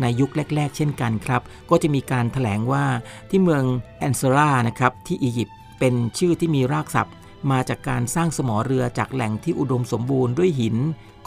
[0.00, 2.84] ในยุคแรก ๆ เช่นกันครับ ก็จะมีการถแถลงว่า
[3.30, 3.62] ที่เมือง
[3.98, 7.14] แอนเซรานะครับที่อียิปต์เป็นชื่อที่มีรากศัพท์
[7.50, 10.76] มาจากการสร้างสมอเรือจากแหล่งที่อุดมสมบูรณ์ด้วยหิน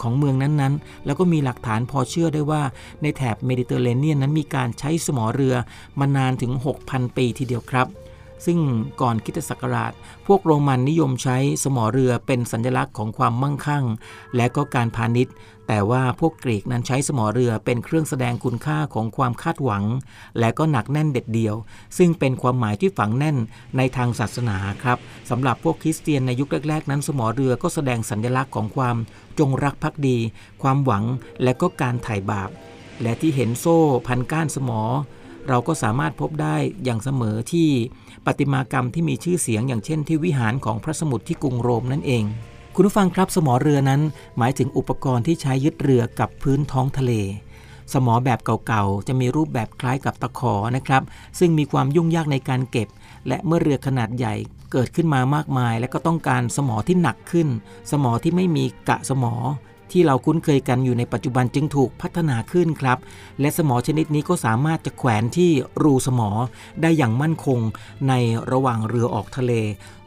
[0.02, 2.62] ของเมืองนั้นๆ แล้วก็มีหลักฐานพอเชื่อได้ว่า
[3.02, 5.54] ในแถบเมดิเตอร์เรเนียนนั้นมีการใช้สมอเรือ
[6.00, 6.52] มานานถึง
[6.84, 7.86] 6,000 ปีทีเดียวครับ
[8.46, 8.58] ซึ่ง
[9.00, 9.92] ก่อนคิตศักราช
[10.26, 13.84] พวกโรมันนิยมใช้สมอเรือเป็นสัญลักษณ์ของความมั่งคั่ง
[14.36, 15.34] และก็การพาณิชย์
[15.68, 19.84] แต่ว่าพวกกรีกนั้นใช้สมอเรือเป็นเครื่องแสดงคุณค่าของความคาดหวัง
[20.38, 21.54] และก็หนักแน่นเด็ดเดียว
[21.98, 23.36] ซึ่งเป็นความหมายที่ฝังแน่น
[23.76, 24.98] ในทางศาสนาครับ
[25.30, 28.96] สำหรับพวกคริสเตียนในยุคแรก ๆ นั้นสมอเรือก็แสดงสัญลักษณ์ของความ
[29.38, 30.18] จงรักภักดี
[30.62, 31.04] ความหวัง
[31.42, 32.50] และก็การไถ่บาป
[33.02, 34.82] และที่เห็นโซ่พันก้านสมอ
[35.48, 37.68] เราก็สามารถพบได้อย่างเสมอที่
[38.24, 42.24] ประติมากรรมที่มีชื่อเสียงอย่างเช่นที่วิหารของพระสมุทรที่กรุงโรมนั่นเอง
[42.74, 44.00] คุณผู้ฟังครับสมอเรือนั้น
[44.38, 47.12] หมายถึงอุปกรณ์ที่ใช้ยึดเรือกับพื้นท้องทะเล
[47.92, 51.02] สมอแบบเก่าๆ จะมีรูปแบบคล้ายกับตะขอนะครับ
[51.38, 52.88] ซึ่งมีความยุ่งยากในการเก็บ
[53.28, 54.34] และเมื่อเรือขนาดใหญ่
[54.72, 57.48] เกิดขึ้นมามากมาย และก็ต้องการสมอที่หนักขึ้น
[57.90, 59.34] สมอที่ไม่มีกะสมอ
[59.92, 62.98] ที่เราคุ้นเคยกันอยู่ในปัจจุบันจึงถูกพัฒนาขึ้นครับ
[63.40, 65.50] และสมอชนิดนี้ก็สามารถจะแขวนที่
[65.82, 66.30] รูสมอ
[66.82, 67.58] ได้อย่างมั่นคง
[68.08, 68.12] ใน
[68.52, 69.52] ระหว่างเรือออกทะเล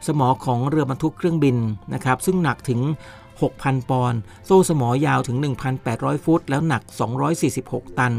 [0.06, 1.56] สมอของเรือบรรทุกเครื่องบิน
[1.94, 2.80] นะครับ ซึ่งหนักถึง
[3.34, 5.36] 6,000 ปอนด์ โซ่สมอยาวถึง
[5.80, 6.82] 1,800 ฟุต แล้วหนัก
[7.40, 8.14] 246 ตัน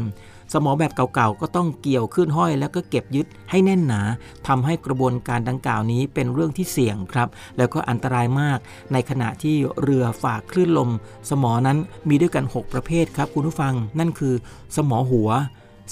[0.52, 4.00] สมอแบบเก่าๆ ก็ต้องเกี่ยวขึ้นห้อยแล้วก็เก็บยึดให้แน่นหนา
[4.46, 8.58] ทำให้กระบวนการดังกล่าวนี้เป็นเรื่องที่เสี่ยงครับ แล้วก็อันตรายมาก
[8.92, 10.90] ในขณะที่เรือฝ่าคลื่นลม
[11.30, 11.78] สมอนั้น
[12.08, 14.34] มีด้วยกัน 6 ประเภทครับคุณผู้ฟัง นั่นคือ
[14.76, 15.30] สมอหัว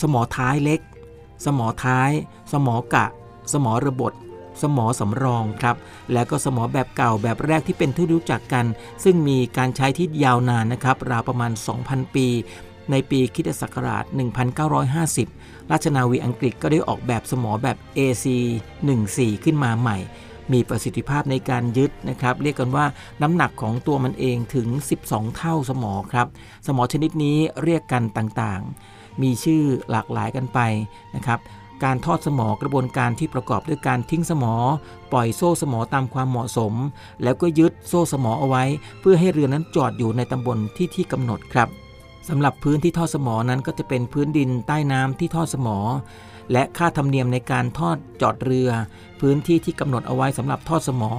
[0.01, 0.81] สมอท้ายเล็ก
[1.45, 2.11] สมอท้าย
[2.53, 3.07] สมอกะ
[3.53, 4.13] สมอระบด
[4.63, 5.77] สมอสำรองครับ
[6.13, 8.65] แล้วก็สมอแบบเก่าแบบแรกที่เป็นที่รู้จักกัน
[9.05, 11.53] ซึ่งมีการใช้ที่ยาวนานนะครับ ราวประมาณ
[11.83, 12.27] 2,000 ปี
[12.91, 14.05] ในปีคริสตศักราช
[14.69, 19.99] 1950 ราชนาวีอังกฤษก็ได้ออกแบบสมอแบบ AC-14 ขึ้นมาใหม่
[20.53, 22.87] มีประสิทธิภาพในการยึดนะครับ เรียกกันว่า
[23.23, 24.69] น้ำหนักของตัวมันเองถึง
[25.03, 26.27] 12 เท่าสมอครับ
[26.67, 30.59] สมอชนิดนี้เรียกกันต่างๆ มีชื่อหลากหลายกันไป
[31.17, 31.41] นะครับ
[31.85, 34.55] การทอดสมอกระบวนการที่ประกอบด้วยการทิ้งสมอ
[35.13, 36.73] ปล่อยโซ่สมอตามความเหมาะสม
[37.23, 38.65] แล้วก็ยึดโซ่สมอเอาไว้
[39.01, 41.69] เพื่อให้เรือนั้นจอดอยู่ในตำบลที่ที่กำหนดครับ
[42.29, 45.79] สำหรับพื้นที่ทอดสมอนั้นก็จะเป็นพื้นดินใต้น้ำที่ทอดสมอ
[46.53, 48.71] และค่าธรรมเนียมในการทอดจอดเรือ
[49.21, 51.11] พื้นที่ที่กำหนดเอาไว้สำหรับทอดสมอ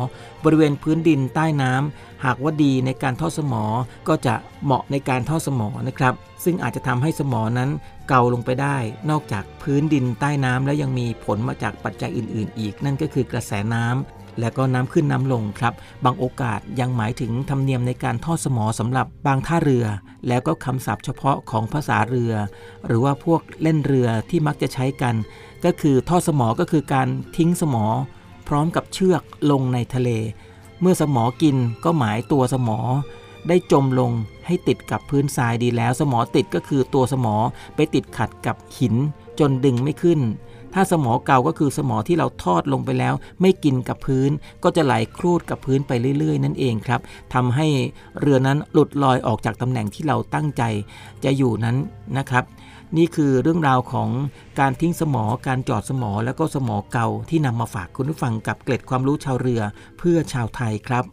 [0.43, 3.63] บริเวณพื้นดินใต้น้ำหากว่าดีในการทอดสมอ
[4.07, 7.69] ก็จะเหมาะในการทอดสมอนะครับ ซึ่งอาจจะทำให้สมอนั้น
[8.09, 8.77] เกาลงไปได้
[9.09, 15.73] นอกจากพื้นดินใต้น้ำแล้วยังมีผลมาจากปัจจัยอื่น ๆ อีก นั่นก็คือกระแสน้ำ และก็น้ำขึ้นน้ำลงครับ
[16.05, 19.85] บางโอกาสยังหมายถึงธรรมเนียมในการทอดสมอสำหรับบางท่าเรือ
[20.27, 22.33] แล้วก็คำศัพท์เฉพาะของภาษาเรือ
[22.85, 25.15] หรือว่าพวกเล่นเรือที่มักจะใช้กัน
[25.65, 27.07] ก็คือทอดสมอก็คือการ
[27.37, 27.85] ทิ้งสมอ
[28.47, 29.21] พร้อมกับเชือก
[29.51, 30.09] ลงในทะเล
[30.81, 32.79] เมื่อสมอกินก็หมายตัวสมอ
[33.47, 34.11] ได้จมลง
[34.45, 37.35] ให้ติดกับพื้นทรายดีแล้ว สมอติดก็คือตัวสมอ
[37.75, 38.95] ไปติดขัดกับหิน
[39.39, 40.19] จนดึงไม่ขึ้น
[40.77, 44.31] ถ้าสมอเก่าก็คือสมอที่เราทอดลงไปแล้ว ไม่กินกับพื้น
[44.63, 47.01] ก็จะไหลครูดกับพื้นไปเรื่อย ๆ นั่นเองครับ
[47.33, 47.67] ทำให้
[48.19, 50.63] เรือนั้นหลุดลอยออกจากตำแหน่งที่เราตั้งใจ
[51.23, 51.75] จะอยู่นั้น
[52.17, 52.43] นะครับ
[52.97, 54.09] นี่คือเรื่องราวของ
[54.59, 59.61] การทิ้งสมอ การจอดสมอ แล้วก็สมอเก่าที่นำมาฝากคุณผู้ฟังกับเกล็ดความรู้ชาวเรือ
[59.97, 61.05] เพื่อชาวไทยครับ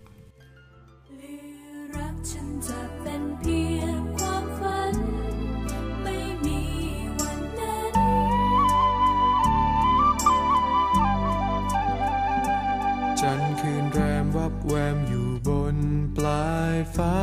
[14.53, 15.77] กแวมอยู่บน
[16.17, 17.19] ปลายฟ้า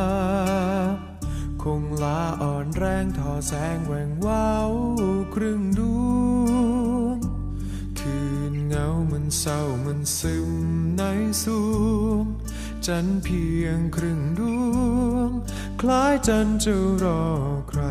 [1.63, 4.71] คงลาอ่อนแรงทอแสงแหวงว้าว
[5.35, 6.51] ครึ่งดว
[7.15, 7.17] ง
[7.99, 8.19] คื
[8.51, 10.51] นเงามันเศร้ามันซึม
[10.97, 11.03] ใน
[11.43, 11.61] สู
[12.21, 12.23] ง
[12.85, 15.29] จันเพียงครึ่งดวง
[15.81, 17.23] คล้ายจันจะรอ
[17.69, 17.83] ใคร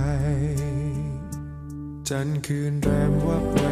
[2.09, 3.68] จันคืนแรมวับ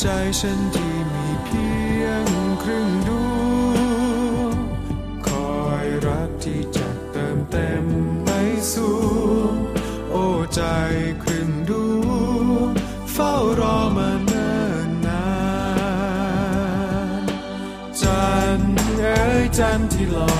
[0.00, 0.06] ใจ
[0.40, 1.66] ฉันที่มีเพี
[2.02, 2.26] ยง
[2.62, 4.54] ครึ่งดวง
[5.26, 7.86] คอยรักที่จะเติมเต็ม
[8.24, 8.40] ให้
[8.72, 8.90] สู
[9.50, 9.52] ง
[10.10, 10.24] โอ้
[10.54, 10.62] ใจ
[11.22, 11.72] ครึ่งด
[12.06, 12.10] ว
[12.66, 12.70] ง
[13.12, 15.26] เฝ้ารอมาเนิ่นนา
[17.20, 17.22] น
[18.00, 18.26] จั
[18.58, 18.60] น
[18.98, 20.35] เอ๋ยจันที่หลอ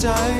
[0.00, 0.39] time.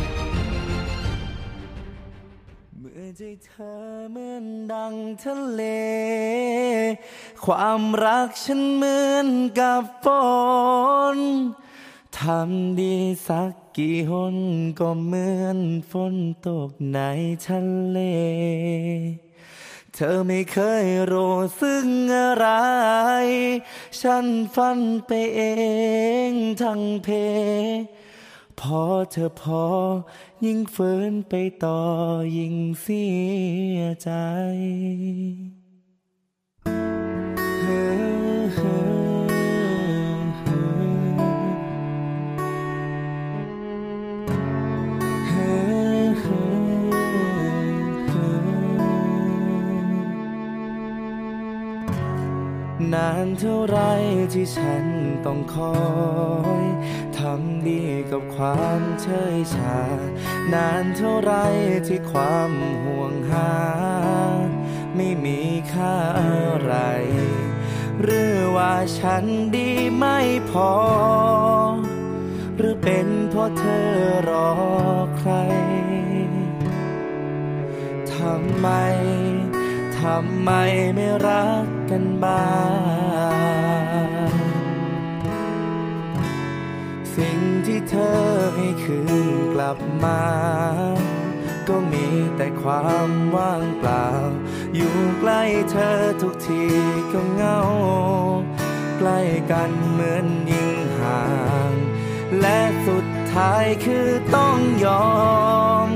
[3.17, 3.73] ใจเธอ
[4.11, 5.61] เหมือนดังทะเล
[7.45, 9.27] ความรักฉันเหมือน
[9.59, 10.07] กับฝ
[11.15, 11.17] น
[12.19, 12.95] ทำดี
[13.27, 14.37] สักกี่หน
[14.79, 15.59] ก็เหมือน
[15.91, 16.15] ฝน
[16.47, 16.99] ตกใน
[17.47, 17.59] ทะ
[17.89, 17.99] เล
[19.93, 22.47] เธอไม่เคยรู้ซึ่งอะไร
[24.01, 25.41] ฉันฝันไปเอ
[26.29, 26.31] ง
[26.61, 27.07] ทั้งเพ
[28.61, 29.65] พอเธอพอ
[30.45, 31.33] ยิ่งฝืนไป
[31.63, 31.79] ต่อ
[32.37, 33.05] ยิ่งเสี
[33.77, 34.09] ยใจ
[37.61, 37.83] เฮ้
[38.55, 38.77] เฮ้
[52.93, 53.77] นานเท่าไร
[54.33, 54.85] ที่ฉัน
[55.25, 55.73] ต้องคอ
[56.61, 59.79] ยำดีกับความเฉยชา
[60.53, 61.33] นานเท่าไร
[61.87, 62.51] ที่ความ
[62.83, 63.53] ห่วงหา
[64.95, 65.39] ไม่มี
[65.73, 66.73] ค่าอะไร
[68.01, 69.23] หรือว่าฉัน
[69.55, 70.19] ดีไม่
[70.51, 70.73] พอ
[72.57, 73.89] หรือเป็นเพราะเธอ
[74.29, 74.51] รอ
[75.17, 75.31] ใคร
[78.13, 78.67] ทำไม
[79.99, 80.51] ทำไม
[80.95, 82.49] ไม่รักกันบ้า
[83.79, 83.80] ง
[87.23, 88.19] สิ่งที่เธอ
[88.55, 90.23] ให้คืนกลับมา
[91.67, 94.07] ก็มีแต่ความว่างเปล่า
[94.75, 95.41] อยู่ใกล้
[95.71, 96.63] เธอทุกที
[97.11, 97.61] ก็เหงา
[98.97, 99.19] ใกล้
[99.51, 101.23] กันเหมือนยิ่งห่า
[101.71, 101.73] ง
[102.39, 105.11] และสุดท้ายคือต้องยอ
[105.87, 105.89] ม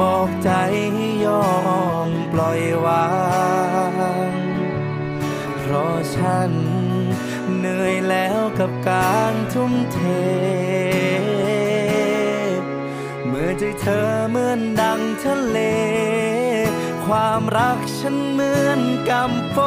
[0.00, 0.50] บอกใจ
[0.94, 1.50] ให้ยอ
[2.06, 3.06] มปล่อยวา
[4.30, 4.32] ง
[5.60, 6.50] เพราะฉัน
[7.64, 9.98] เหนื่อยแล้วกับการทุ่มเท
[13.26, 15.58] เมื่อใจเธอเหมือนดังทะเล
[17.06, 19.58] ความรักฉันเหมือนกำฝ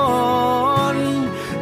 [0.96, 0.98] น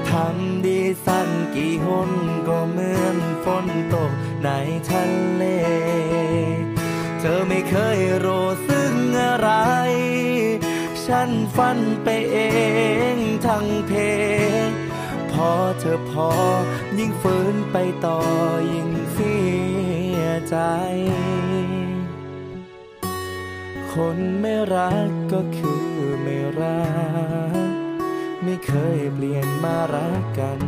[0.09, 2.11] ทำดีสั้นกี่หน
[2.47, 4.11] ก็เหมือนฝนตก
[4.43, 4.49] ใน
[4.89, 5.03] ทะ
[5.33, 5.43] เล
[7.19, 9.49] เธอไม่เคยรู้ซึ่งอะไร
[11.05, 12.37] ฉันฝันไปเอ
[13.15, 13.93] งทั้งเพ
[15.33, 16.29] พอเธอพอ
[16.99, 18.19] ยิ่งฝืนไปต่อ
[18.73, 19.37] ยิ่งเสี
[20.19, 20.57] ยใจ
[23.93, 25.85] คนไม่รักก็คือ
[26.23, 26.83] ไม่รั
[27.67, 27.69] ก
[28.43, 30.59] ไม่เคยเปลี่ยนมารักกัน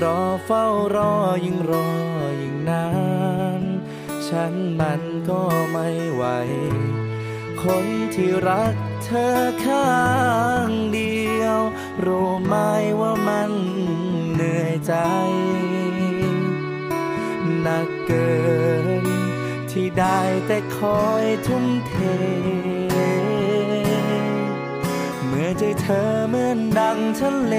[0.00, 0.66] รอเฝ้า
[0.96, 1.14] รอ
[1.44, 1.90] ยิ่งรอ
[2.42, 2.88] ยิ่งนา
[3.60, 3.62] น
[4.28, 6.24] ฉันมันก็ไม่ไหว
[7.62, 8.74] คนที่รัก
[9.10, 9.94] ธอข้า
[10.68, 11.60] งเดียว
[12.04, 12.54] รู้ไหม
[13.00, 13.52] ว่ามัน
[14.32, 14.94] เหนื่อยใจ
[17.60, 18.32] หนักเกิ
[19.04, 19.06] น
[19.70, 21.94] ที่ได้แต่คอยทุ่มเท
[25.26, 27.56] เมื่อใจเธอเหมือนดังทะเล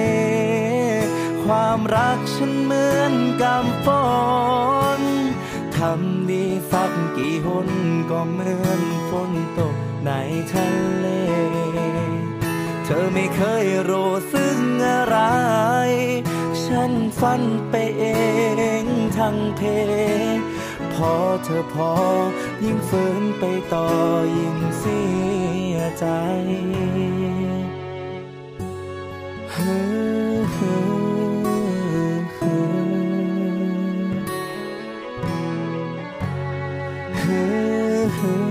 [1.43, 3.87] ความรักฉันเหมือนกำฝ
[4.99, 5.01] น
[5.77, 7.69] ทำดีสักกี่หน
[8.09, 10.11] ก็เหมือนฝนตก ใน
[10.53, 11.07] ทะเล
[12.85, 15.17] เธอไม่เคยรู้ซึ่งอะไร
[16.63, 18.05] ฉันฝันไปเอ
[18.83, 18.85] ง
[19.17, 19.61] ทั้งเพ
[20.93, 21.91] พอเธอพอ
[22.63, 23.43] ยิ่งฝืนไป
[23.73, 23.87] ต่อ
[24.37, 25.01] ยิ่งเสี
[25.73, 26.05] ยใจ
[29.55, 30.81] ฮ้อฮ้อ
[32.37, 32.81] ฮ้อ
[37.21, 38.50] ฮ้อเฮ้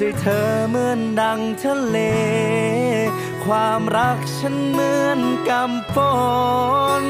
[0.00, 1.98] จเธอเหมือนดังทะเล
[3.44, 5.96] ความรักฉันเหมือนกำฝ
[7.02, 7.04] น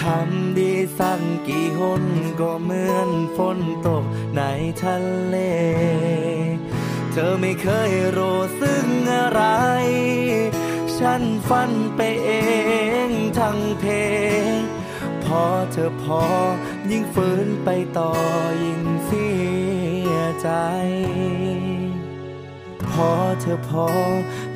[0.00, 2.04] ทำดีสักกี่หน
[2.40, 4.04] ก็เหมือนฝนตก
[4.36, 4.42] ใน
[4.82, 4.96] ทะ
[5.26, 5.36] เล
[7.12, 9.42] เธอไม่เคยรู้สึกอะไร
[10.98, 12.30] ฉันฟันไปเอ
[13.08, 13.92] งทั้งเพล
[14.48, 14.50] ง
[15.24, 16.24] พอเธอพอ
[16.90, 17.68] ยิ่งฝืนไป
[17.98, 18.10] ต่อ
[18.62, 19.28] ยิ่งเสี
[20.12, 20.48] ยใจ
[22.94, 23.86] พอเธอพอ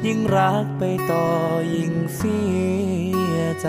[0.06, 1.26] ยิ่งรักไปต่อ
[1.74, 2.38] ยิ่งเสี
[3.34, 3.68] ยใจ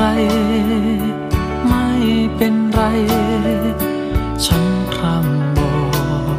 [0.00, 1.88] ไม่
[2.36, 2.80] เป็นไร
[4.44, 5.72] ฉันพร่ำบอ
[6.34, 6.38] ก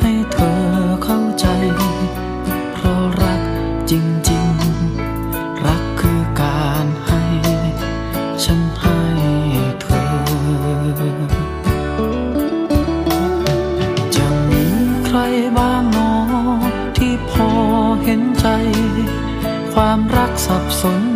[0.00, 0.58] ให้เธอ
[1.04, 1.46] เข้าใจ
[2.72, 3.42] เพราะรัก
[3.90, 3.92] จ
[4.30, 7.22] ริงๆ รักคือการให้
[8.44, 8.98] ฉันให้
[9.82, 10.06] เธอ
[14.16, 14.64] จะมี
[15.06, 15.18] ใคร
[15.56, 16.12] บ้างหนอ
[16.96, 17.48] ที่พอ
[18.04, 18.46] เห็นใจ
[19.72, 21.13] ความรักสับสน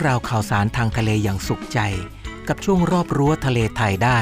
[0.00, 1.80] รื่องราวข่าวสารทางทะเลอย่างสุขใจ
[2.48, 4.20] กับช่วงรอบรั้วทะเลไทยได้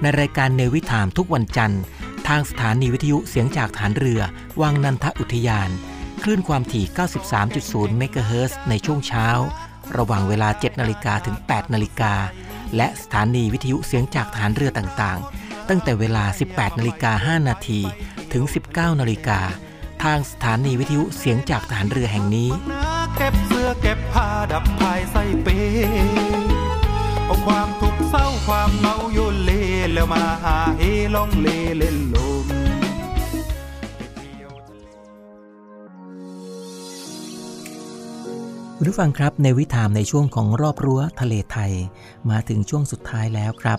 [0.00, 1.82] ในรายการเนวิถามทุกวันจันทร์
[2.28, 4.20] ทางสถานีวิทยุเสียงจากฐานเรือ
[4.62, 5.70] วังนันทอุทยาน
[6.22, 6.84] คลื่นความถี่
[7.40, 9.28] 93.0 เมกะเฮิรตซ์ในช่วงเช้า
[9.96, 12.14] ระหว่างเวลา 7 นาฬิกาถึง 8 นาฬิกา
[12.76, 17.80] และสถานีวิทยุเสียงจากฐานเรือต่างๆ ตั้งแต่เวลา 18 นาฬิกา 5 นาที
[18.32, 19.40] ถึง 19 นาฬิกา
[20.02, 22.50] ทางสถานีวิทยุเสียงจากฐานเรือแห่งนี้
[23.16, 25.48] เก็บเสื้อเก็บผ้าดับภายใส่เป
[27.24, 29.50] เอาความทุกข์เศร้าความเหงาโยนเล
[29.92, 30.82] แล้วมาหาเฮ
[31.14, 32.46] ล่องเลเล่นลม
[38.76, 41.72] คุณผู้ฟังครับในวิถามในช่วงของรอบรั้วทะเลไทย
[42.30, 43.78] มาถึงช่วงสุดท้ายแล้วครับ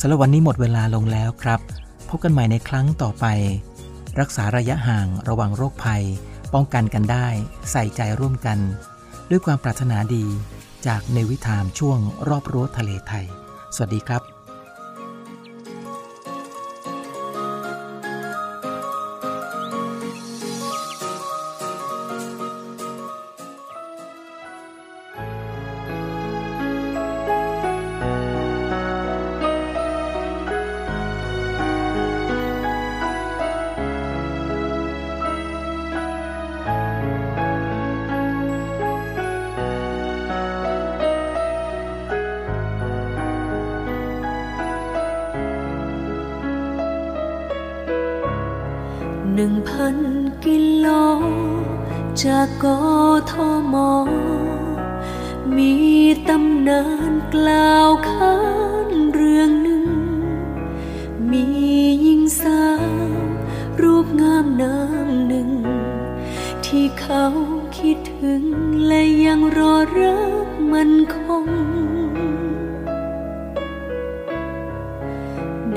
[0.00, 1.60] สำหรับวันนี้หมดเวลาลงแล้วครับ
[2.08, 3.26] พบกันใหม่ในครั้งต่อไป
[4.20, 6.04] รักษาระยะห่างระวังโรคภัย
[6.54, 7.26] ป้องกันกันได้
[7.70, 8.58] ใส่ใจร่วมกัน
[9.30, 10.24] ด้วยความปรารถนาดี
[10.86, 13.26] จากในวิถามช่วงรอบรั้วทะเลไทย
[13.74, 14.35] สวัสดีครับ
[68.22, 68.44] ถึง
[68.86, 71.46] และยังรอรักมันคง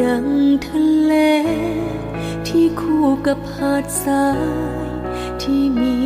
[0.02, 0.28] ดัง
[0.66, 1.14] ทะเล
[2.48, 4.28] ที่คู่กับหาดทรา
[4.86, 4.90] ย
[5.42, 5.98] ที่มี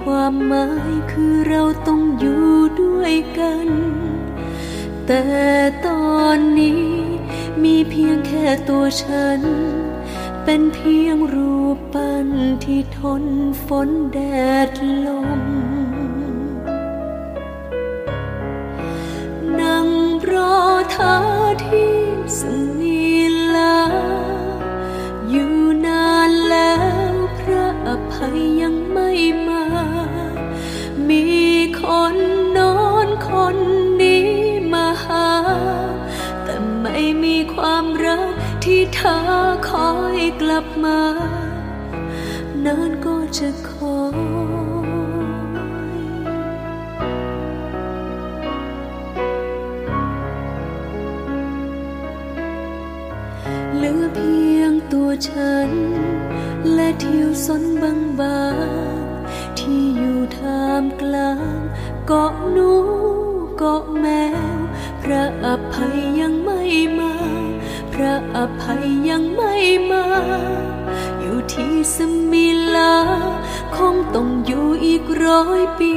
[0.00, 2.46] ความหมายคือเราต้องอยู่
[2.80, 3.68] ด้วยกัน
[5.06, 5.24] แต่
[5.86, 6.84] ตอนนี้
[7.62, 9.40] มีเพียงแค่ตัวฉัน
[10.44, 12.28] เป็นเพียงรูปปั้น
[12.64, 13.24] ที่ทน
[13.66, 14.18] ฝนแด
[14.68, 14.70] ด
[15.06, 15.08] ล
[15.40, 15.42] ม
[20.92, 21.16] ธอ
[21.64, 21.96] ที่
[22.38, 22.40] ส
[22.78, 23.02] มี
[23.54, 23.78] ลา
[25.30, 25.54] อยู่
[25.86, 26.74] นานแล้
[27.10, 29.10] วพระอภัยยังไม่
[29.48, 29.64] มา
[31.08, 31.24] มี
[31.80, 31.82] ค
[32.14, 32.16] น
[32.56, 32.76] นอ
[33.06, 33.56] นคน
[34.02, 34.28] นี้
[34.72, 35.28] มาหา
[36.44, 38.32] แต่ไม่มีความรัก
[38.64, 39.18] ที่เธอ
[39.68, 41.00] คอยกลับมา
[42.64, 43.71] นานก็จะค
[55.26, 55.70] ฉัน
[56.74, 58.40] และทิวสนบางบา
[58.94, 61.58] งๆที่อยู่ท่ามกลาง
[62.06, 62.70] เกาะหนู
[63.58, 64.06] เกาะแม
[64.56, 64.58] ว
[65.02, 66.60] พระอภัยยังไม่
[66.98, 67.14] มา
[67.92, 69.54] พระอภัยยังไม่
[69.90, 70.04] มา
[71.20, 71.96] อยู่ที่ส
[72.30, 72.96] มิลา
[73.76, 75.94] คงต้องอยู่อีกร้อยปี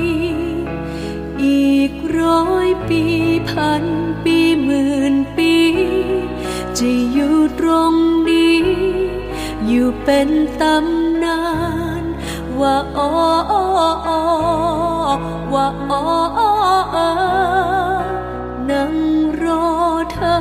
[1.43, 3.03] อีกร้อยปี
[3.49, 3.84] พัน
[4.23, 5.53] ปีหมื่นปี
[6.78, 7.93] จะอยู่ตรง
[9.78, 10.30] อยู่เป็น
[10.61, 11.41] ตำนา
[12.01, 12.03] น
[12.59, 13.11] ว่าอ้อ
[15.53, 16.03] ว่าอ้อ
[18.69, 18.95] นั่ง
[19.41, 19.65] รอ
[20.11, 20.36] เธอ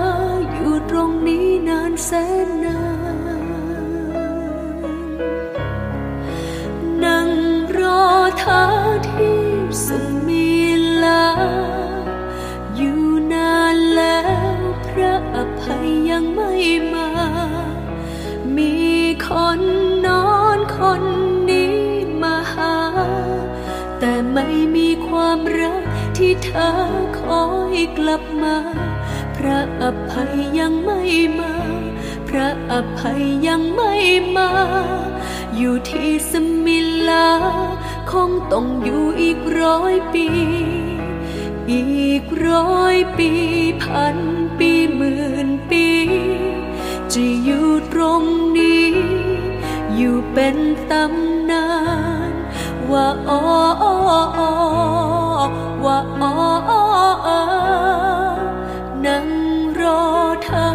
[0.52, 2.10] อยู่ตรงนี้นานแส
[2.46, 2.80] นนา
[3.40, 3.44] น
[7.04, 7.30] นั่ง
[7.78, 8.02] รอ
[8.38, 8.62] เธอ
[9.08, 9.40] ที่
[9.84, 9.86] ส
[10.26, 10.48] มี
[11.02, 11.26] ลา
[12.76, 14.20] อยู่นานแล้
[14.56, 16.52] วพระอภัยยังไม่
[19.26, 19.60] คน
[20.06, 21.02] นอนคน
[21.50, 21.78] นี้
[22.22, 22.76] มาหา
[23.98, 24.46] แต่ไม่
[24.76, 25.82] มีความรัก
[26.18, 26.70] ที่เธอ
[27.20, 27.44] คอ
[27.74, 28.56] ยกลับมา
[29.36, 31.00] พระอภัยยังไม่
[31.38, 31.52] มา
[32.28, 33.92] พระอภัยยังไม่
[34.36, 34.50] มา
[35.56, 36.32] อยู่ที่ส
[36.64, 37.28] มิลา
[38.12, 40.26] คงต้องอยู่อีกร้อยปี
[41.72, 43.30] อีกร้อยปี
[43.82, 44.16] พัน
[44.58, 45.86] ปีหมื่นปี
[47.12, 48.22] จะอยู่ตรง
[48.56, 49.13] นี้
[49.96, 50.56] อยู่เป็น
[50.90, 51.66] ตำนา
[52.30, 52.32] น
[52.90, 53.42] ว่าอ๋อ
[55.84, 56.34] ว่าอ๋อ
[59.06, 59.28] นั่ง
[59.80, 60.02] รอ
[60.44, 60.66] เธอ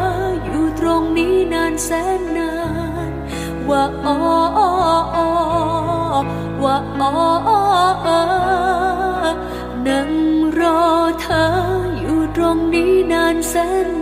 [0.46, 1.90] อยู่ตรงนี้นานแส
[2.20, 2.54] นนา
[3.10, 3.12] น
[3.70, 4.18] ว่าอ๋อ
[6.64, 7.14] ว่าอ๋อ
[9.88, 10.12] นั่ง
[10.60, 10.80] รอ
[11.22, 11.46] เธอ
[12.00, 13.56] อยู่ตรงนี้นานแส
[13.86, 13.99] น